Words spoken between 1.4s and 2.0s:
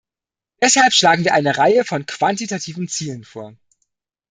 Reihe